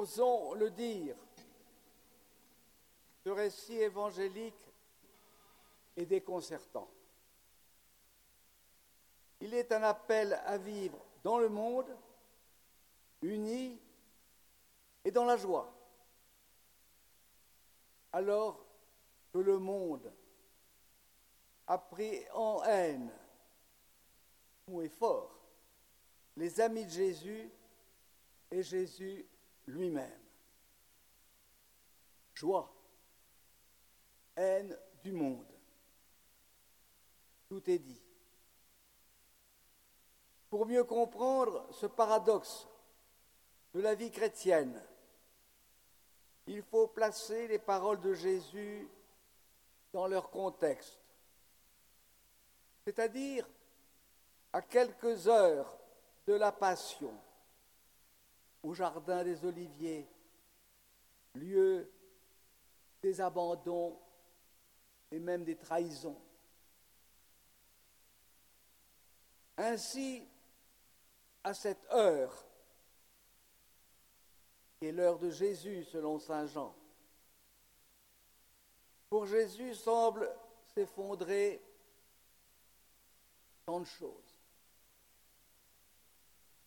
Osons 0.00 0.54
le 0.54 0.70
dire, 0.70 1.14
ce 3.22 3.28
récit 3.28 3.76
évangélique 3.76 4.66
est 5.94 6.06
déconcertant. 6.06 6.88
Il 9.42 9.52
est 9.52 9.70
un 9.72 9.82
appel 9.82 10.40
à 10.46 10.56
vivre 10.56 10.98
dans 11.22 11.38
le 11.38 11.50
monde, 11.50 11.94
unis 13.20 13.78
et 15.04 15.10
dans 15.10 15.26
la 15.26 15.36
joie. 15.36 15.70
Alors 18.14 18.64
que 19.34 19.38
le 19.38 19.58
monde 19.58 20.10
a 21.66 21.76
pris 21.76 22.22
en 22.32 22.62
haine, 22.64 23.10
ou 24.66 24.80
est 24.80 24.88
fort, 24.88 25.38
les 26.38 26.58
amis 26.58 26.86
de 26.86 26.90
Jésus 26.90 27.50
et 28.50 28.62
Jésus 28.62 29.26
lui-même. 29.70 30.20
Joie, 32.34 32.72
haine 34.36 34.76
du 35.02 35.12
monde. 35.12 35.46
Tout 37.48 37.68
est 37.68 37.78
dit. 37.78 38.02
Pour 40.48 40.66
mieux 40.66 40.84
comprendre 40.84 41.66
ce 41.72 41.86
paradoxe 41.86 42.66
de 43.74 43.80
la 43.80 43.94
vie 43.94 44.10
chrétienne, 44.10 44.82
il 46.46 46.62
faut 46.62 46.88
placer 46.88 47.46
les 47.46 47.58
paroles 47.58 48.00
de 48.00 48.14
Jésus 48.14 48.88
dans 49.92 50.06
leur 50.06 50.30
contexte, 50.30 50.98
c'est-à-dire 52.84 53.48
à 54.52 54.62
quelques 54.62 55.28
heures 55.28 55.78
de 56.26 56.34
la 56.34 56.50
Passion, 56.52 57.12
au 58.62 58.74
Jardin 58.74 59.24
des 59.24 59.44
Oliviers, 59.44 60.06
lieu 61.34 61.90
des 63.02 63.20
abandons 63.20 63.98
et 65.10 65.18
même 65.18 65.44
des 65.44 65.56
trahisons. 65.56 66.20
Ainsi, 69.56 70.26
à 71.44 71.54
cette 71.54 71.84
heure, 71.92 72.46
qui 74.78 74.86
est 74.86 74.92
l'heure 74.92 75.18
de 75.18 75.30
Jésus 75.30 75.84
selon 75.84 76.18
Saint 76.18 76.46
Jean, 76.46 76.74
pour 79.10 79.26
Jésus 79.26 79.74
semble 79.74 80.30
s'effondrer 80.74 81.60
tant 83.66 83.80
de 83.80 83.84
choses. 83.84 84.38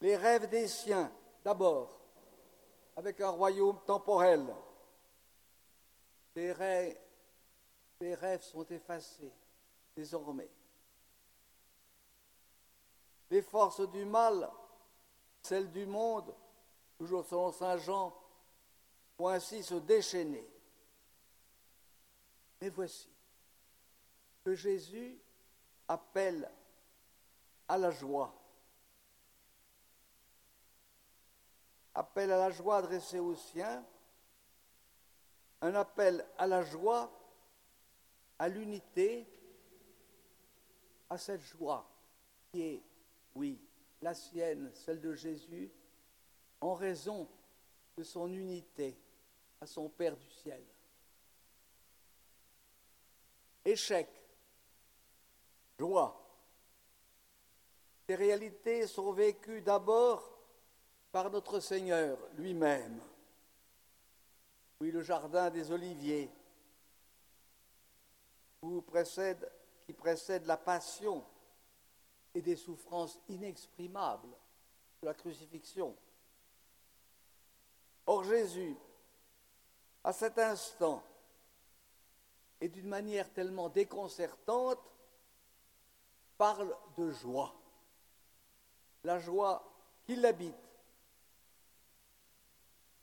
Les 0.00 0.16
rêves 0.16 0.48
des 0.48 0.68
siens, 0.68 1.10
d'abord, 1.46 1.96
avec 2.96 3.20
un 3.20 3.30
royaume 3.30 3.78
temporel. 3.86 4.44
Les 6.34 6.50
rêves, 6.50 6.98
rêves 8.00 8.42
sont 8.42 8.64
effacés 8.64 9.32
désormais. 9.94 10.50
Les 13.30 13.42
forces 13.42 13.88
du 13.92 14.04
mal, 14.04 14.50
celles 15.40 15.70
du 15.70 15.86
monde, 15.86 16.34
toujours 16.98 17.24
selon 17.24 17.52
Saint 17.52 17.78
Jean, 17.78 18.12
vont 19.16 19.28
ainsi 19.28 19.62
se 19.62 19.76
déchaîner. 19.76 20.44
Mais 22.60 22.70
voici 22.70 23.08
que 24.44 24.52
Jésus 24.52 25.16
appelle 25.86 26.50
à 27.68 27.78
la 27.78 27.92
joie. 27.92 28.34
Appel 31.98 32.30
à 32.30 32.36
la 32.36 32.50
joie 32.50 32.76
adressé 32.76 33.18
aux 33.18 33.34
siens, 33.34 33.82
un 35.62 35.74
appel 35.74 36.26
à 36.36 36.46
la 36.46 36.62
joie, 36.62 37.10
à 38.38 38.48
l'unité, 38.48 39.26
à 41.08 41.16
cette 41.16 41.40
joie 41.40 41.88
qui 42.50 42.60
est, 42.60 42.82
oui, 43.34 43.58
la 44.02 44.12
sienne, 44.12 44.70
celle 44.74 45.00
de 45.00 45.14
Jésus, 45.14 45.70
en 46.60 46.74
raison 46.74 47.26
de 47.96 48.02
son 48.02 48.30
unité 48.30 48.94
à 49.62 49.66
son 49.66 49.88
Père 49.88 50.18
du 50.18 50.30
ciel. 50.30 50.62
Échec, 53.64 54.10
joie. 55.78 56.22
Ces 58.06 58.16
réalités 58.16 58.86
sont 58.86 59.12
vécues 59.12 59.62
d'abord 59.62 60.35
par 61.16 61.30
notre 61.30 61.60
Seigneur 61.60 62.18
lui-même. 62.36 63.00
Oui, 64.82 64.90
le 64.90 65.00
jardin 65.00 65.48
des 65.48 65.70
Oliviers, 65.70 66.30
qui 68.60 69.94
précède 69.94 70.44
la 70.44 70.58
passion 70.58 71.24
et 72.34 72.42
des 72.42 72.56
souffrances 72.56 73.18
inexprimables 73.30 74.28
de 75.00 75.06
la 75.06 75.14
crucifixion. 75.14 75.96
Or 78.04 78.22
Jésus, 78.22 78.76
à 80.04 80.12
cet 80.12 80.38
instant, 80.38 81.02
et 82.60 82.68
d'une 82.68 82.88
manière 82.88 83.32
tellement 83.32 83.70
déconcertante, 83.70 84.84
parle 86.36 86.76
de 86.98 87.10
joie. 87.10 87.54
La 89.02 89.18
joie 89.18 89.66
qui 90.04 90.14
l'habite. 90.16 90.54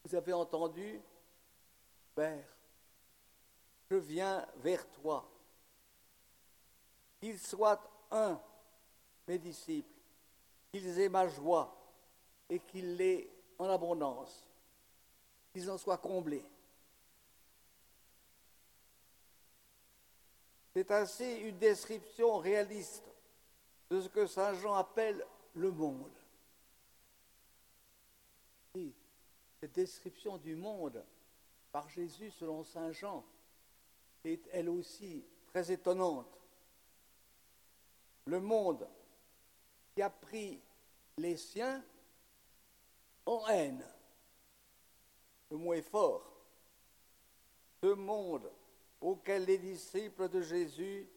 Vous 0.03 0.15
avez 0.15 0.33
entendu, 0.33 1.01
Père, 2.13 2.45
je 3.89 3.95
viens 3.95 4.45
vers 4.57 4.85
toi. 4.89 5.29
Qu'ils 7.19 7.39
soient 7.39 7.81
un, 8.11 8.39
mes 9.27 9.39
disciples, 9.39 9.89
qu'ils 10.71 10.99
aient 10.99 11.09
ma 11.09 11.27
joie 11.27 11.73
et 12.49 12.59
qu'ils 12.59 12.97
l'aient 12.97 13.29
en 13.57 13.69
abondance, 13.69 14.45
qu'ils 15.53 15.69
en 15.71 15.77
soient 15.77 15.97
comblés. 15.97 16.45
C'est 20.75 20.89
ainsi 20.91 21.37
une 21.37 21.57
description 21.59 22.39
réaliste 22.39 23.05
de 23.89 24.01
ce 24.01 24.09
que 24.09 24.25
Saint 24.25 24.53
Jean 24.55 24.73
appelle 24.73 25.25
le 25.53 25.71
monde. 25.71 26.11
Cette 29.63 29.75
description 29.75 30.37
du 30.37 30.57
monde 30.57 31.01
par 31.71 31.87
Jésus 31.87 32.31
selon 32.31 32.65
Saint 32.65 32.91
Jean 32.91 33.23
est 34.25 34.45
elle 34.51 34.67
aussi 34.67 35.23
très 35.45 35.71
étonnante. 35.71 36.37
Le 38.25 38.41
monde 38.41 38.85
qui 39.95 40.01
a 40.01 40.09
pris 40.09 40.59
les 41.17 41.37
siens 41.37 41.81
en 43.25 43.47
haine. 43.47 43.87
Le 45.49 45.55
mot 45.55 45.73
est 45.73 45.81
fort. 45.81 46.29
Ce 47.81 47.93
monde 47.93 48.51
auquel 48.99 49.45
les 49.45 49.59
disciples 49.59 50.27
de 50.27 50.41
Jésus 50.41 51.07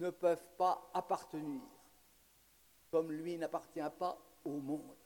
ne 0.00 0.08
peuvent 0.08 0.46
pas 0.56 0.90
appartenir, 0.94 1.60
comme 2.90 3.12
lui 3.12 3.36
n'appartient 3.36 3.90
pas 3.98 4.18
au 4.42 4.52
monde. 4.52 4.96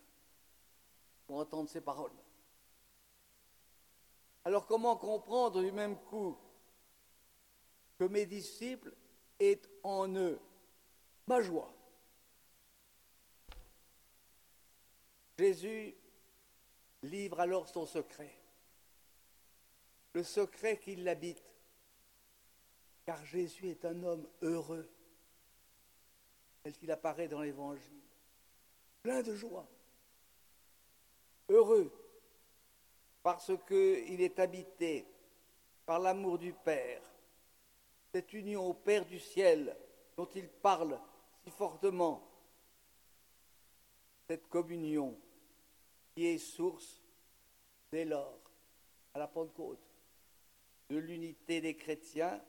Pour 1.27 1.39
entendre 1.39 1.69
ces 1.69 1.81
paroles. 1.81 2.13
Alors 4.49 4.65
comment 4.65 4.97
comprendre 4.97 5.61
du 5.61 5.71
même 5.73 5.95
coup 6.05 6.35
que 7.99 8.05
mes 8.05 8.25
disciples 8.25 8.95
aient 9.39 9.61
en 9.83 10.09
eux 10.17 10.41
ma 11.27 11.43
joie? 11.43 11.71
Jésus 15.39 15.95
livre 17.03 17.41
alors 17.41 17.69
son 17.69 17.85
secret, 17.85 18.35
le 20.15 20.23
secret 20.23 20.79
qui 20.79 20.97
l'habite 20.97 21.45
car 23.05 23.23
Jésus 23.27 23.69
est 23.69 23.85
un 23.85 24.03
homme 24.03 24.27
heureux, 24.41 24.89
tel 26.63 26.73
qu'il 26.73 26.91
apparaît 26.91 27.29
dans 27.29 27.43
l'Évangile, 27.43 28.01
plein 29.03 29.23
de 29.23 29.35
joie, 29.35 29.69
heureux, 31.51 31.93
parce 33.23 33.53
qu'il 33.67 34.21
est 34.21 34.39
habité 34.39 35.07
par 35.85 35.99
l'amour 35.99 36.39
du 36.39 36.53
Père, 36.53 37.03
cette 38.13 38.33
union 38.33 38.69
au 38.69 38.75
Père 38.75 39.05
du 39.05 39.19
ciel 39.19 39.77
dont 40.17 40.29
il 40.35 40.49
parle 40.49 40.99
si 41.45 41.51
fortement, 41.51 42.23
cette 44.27 44.49
communion 44.49 45.19
qui 46.15 46.27
est 46.27 46.39
source 46.39 47.01
dès 47.91 48.05
lors, 48.05 48.39
à 49.15 49.19
la 49.19 49.29
Pentecôte, 49.29 49.79
de 50.91 50.97
l'unité 50.97 51.61
des 51.61 51.77
chrétiens 51.77 52.41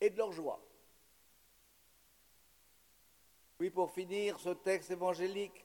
et 0.00 0.10
de 0.10 0.16
leur 0.16 0.32
joie. 0.32 0.60
Oui, 3.60 3.70
pour 3.70 3.90
finir, 3.90 4.38
ce 4.38 4.50
texte 4.50 4.90
évangélique 4.90 5.64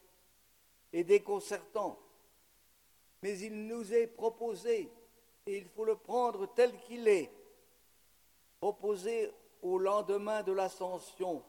est 0.92 1.04
déconcertant 1.04 2.00
mais 3.24 3.40
il 3.40 3.68
nous 3.68 3.94
est 3.94 4.08
proposé, 4.08 4.92
et 5.46 5.58
il 5.58 5.66
faut 5.70 5.86
le 5.86 5.96
prendre 5.96 6.46
tel 6.54 6.78
qu'il 6.82 7.08
est, 7.08 7.32
proposé 8.60 9.32
au 9.62 9.78
lendemain 9.78 10.44
de 10.44 10.52
l'ascension, 10.52 11.42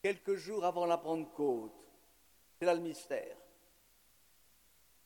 quelques 0.00 0.36
jours 0.36 0.64
avant 0.64 0.86
la 0.86 0.96
Pentecôte. 0.96 1.74
C'est 2.58 2.64
là 2.64 2.72
le 2.72 2.80
mystère. 2.80 3.36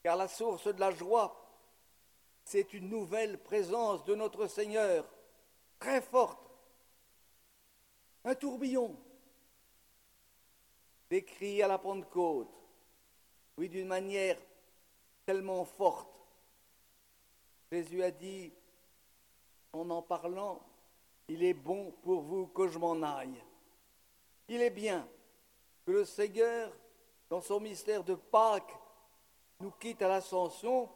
Car 0.05 0.15
la 0.15 0.29
source 0.29 0.73
de 0.73 0.79
la 0.79 0.93
joie, 0.93 1.37
c'est 2.45 2.73
une 2.73 2.89
nouvelle 2.89 3.37
présence 3.37 4.05
de 4.05 4.15
notre 4.15 4.47
Seigneur, 4.47 5.05
très 5.81 6.01
forte, 6.01 6.49
un 8.23 8.37
tourbillon, 8.37 8.97
décrit 11.09 11.61
à 11.61 11.67
la 11.67 11.79
Pentecôte, 11.79 12.55
oui, 13.57 13.69
d'une 13.69 13.89
manière 13.89 14.39
tellement 15.31 15.65
forte. 15.65 16.11
Jésus 17.71 18.03
a 18.03 18.11
dit, 18.11 18.53
en 19.73 19.89
en 19.91 20.03
parlant, 20.03 20.61
il 21.29 21.45
est 21.45 21.55
bon 21.55 21.93
pour 22.03 22.23
vous 22.23 22.49
que 22.49 22.67
je 22.67 22.81
m'en 22.81 23.01
aille. 23.01 23.41
Il 24.49 24.61
est 24.61 24.71
bien 24.71 25.09
que 25.87 25.93
le 25.93 26.05
Seigneur, 26.05 26.77
dans 27.29 27.41
son 27.41 27.61
mystère 27.61 28.03
de 28.03 28.17
Pâques, 28.17 28.77
nous 29.61 29.71
quitte 29.71 30.03
à 30.03 30.09
l'ascension 30.09 30.91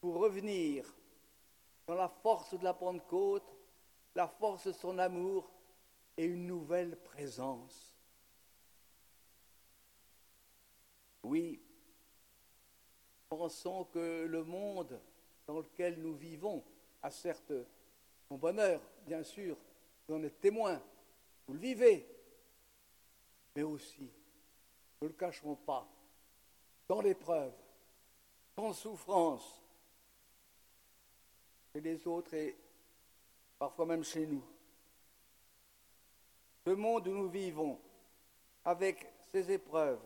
pour 0.00 0.14
revenir 0.18 0.86
dans 1.88 1.96
la 1.96 2.08
force 2.08 2.56
de 2.56 2.62
la 2.62 2.72
Pentecôte, 2.72 3.52
la 4.14 4.28
force 4.28 4.68
de 4.68 4.72
son 4.72 4.96
amour 5.00 5.50
et 6.16 6.24
une 6.24 6.46
nouvelle 6.46 6.96
présence. 7.02 7.96
Oui, 11.24 11.60
pensons 13.36 13.84
que 13.84 14.26
le 14.26 14.44
monde 14.44 15.00
dans 15.46 15.58
lequel 15.58 16.00
nous 16.00 16.14
vivons 16.14 16.62
a 17.02 17.10
certes 17.10 17.52
son 18.28 18.36
bonheur, 18.36 18.80
bien 19.06 19.22
sûr, 19.22 19.56
vous 20.06 20.14
en 20.14 20.22
êtes 20.22 20.40
témoin, 20.40 20.80
vous 21.46 21.54
le 21.54 21.60
vivez, 21.60 22.06
mais 23.54 23.62
aussi, 23.62 24.08
ne 25.02 25.08
le 25.08 25.12
cachons 25.12 25.56
pas, 25.56 25.86
dans 26.88 27.00
l'épreuve, 27.00 27.52
sans 28.54 28.72
souffrance, 28.72 29.62
chez 31.72 31.80
les 31.80 32.06
autres 32.06 32.32
et 32.34 32.56
parfois 33.58 33.86
même 33.86 34.04
chez 34.04 34.26
nous. 34.26 34.44
Ce 36.64 36.70
monde 36.70 37.08
où 37.08 37.12
nous 37.12 37.28
vivons, 37.28 37.78
avec 38.64 39.12
ses 39.32 39.50
épreuves, 39.50 40.00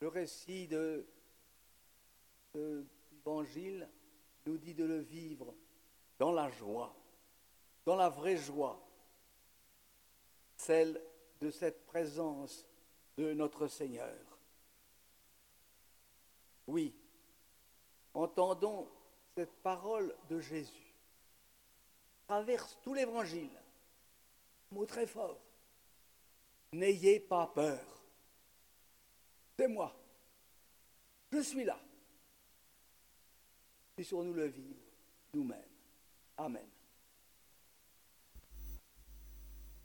le 0.00 0.08
récit 0.08 0.66
de, 0.66 1.06
l'Évangile 2.54 3.88
nous 4.46 4.58
dit 4.58 4.74
de 4.74 4.84
le 4.84 4.98
vivre 4.98 5.54
dans 6.18 6.32
la 6.32 6.50
joie, 6.50 6.94
dans 7.84 7.96
la 7.96 8.08
vraie 8.08 8.36
joie, 8.36 8.80
celle 10.56 11.00
de 11.40 11.50
cette 11.50 11.84
présence 11.86 12.66
de 13.16 13.32
notre 13.32 13.66
Seigneur. 13.66 14.18
Oui, 16.66 16.94
entendons 18.14 18.88
cette 19.34 19.52
parole 19.62 20.14
de 20.28 20.40
Jésus. 20.40 20.94
Traverse 22.26 22.78
tout 22.82 22.94
l'évangile. 22.94 23.50
Mot 24.70 24.86
très 24.86 25.06
fort. 25.06 25.38
N'ayez 26.72 27.20
pas 27.20 27.46
peur. 27.48 27.84
C'est 29.58 29.68
moi. 29.68 29.94
Je 31.30 31.40
suis 31.40 31.64
là. 31.64 31.78
Puissions-nous 34.02 34.34
le 34.34 34.46
vivre 34.46 34.82
nous-mêmes. 35.32 35.60
Amen. 36.36 36.66